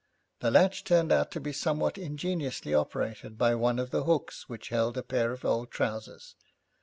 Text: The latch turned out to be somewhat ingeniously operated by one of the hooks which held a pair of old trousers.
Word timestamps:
The 0.39 0.49
latch 0.49 0.83
turned 0.83 1.11
out 1.11 1.29
to 1.29 1.39
be 1.39 1.53
somewhat 1.53 1.95
ingeniously 1.95 2.73
operated 2.73 3.37
by 3.37 3.53
one 3.53 3.77
of 3.77 3.91
the 3.91 4.05
hooks 4.05 4.49
which 4.49 4.69
held 4.69 4.97
a 4.97 5.03
pair 5.03 5.31
of 5.31 5.45
old 5.45 5.69
trousers. 5.69 6.35